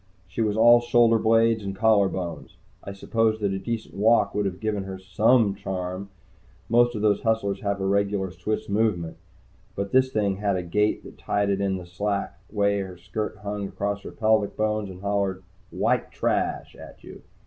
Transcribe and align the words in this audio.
She 0.27 0.41
was 0.41 0.57
all 0.57 0.81
shoulder 0.81 1.19
blades 1.19 1.63
and 1.63 1.75
collarbones. 1.75 2.55
I 2.83 2.91
suppose 2.91 3.39
that 3.39 3.53
a 3.53 3.59
decent 3.59 3.93
walk 3.93 4.33
would 4.33 4.47
have 4.47 4.59
given 4.59 4.85
her 4.85 4.97
some 4.97 5.53
charm 5.53 6.09
most 6.69 6.95
of 6.95 7.03
these 7.03 7.21
hustlers 7.21 7.59
have 7.61 7.79
a 7.79 7.85
regular 7.85 8.31
Swiss 8.31 8.67
Movement. 8.67 9.17
But 9.75 9.91
this 9.91 10.11
thing 10.11 10.37
had 10.37 10.55
a 10.55 10.63
gait 10.63 11.03
that 11.03 11.19
tied 11.19 11.51
in 11.51 11.77
with 11.77 11.87
the 11.89 11.93
slack 11.93 12.39
way 12.49 12.79
her 12.79 12.97
skirt 12.97 13.37
hung 13.43 13.67
across 13.67 14.01
her 14.01 14.09
pelvic 14.09 14.57
bones 14.57 14.89
and 14.89 15.01
hollered 15.01 15.43
"White 15.69 16.11
Trash!" 16.11 16.75
at 16.75 17.03
you. 17.03 17.21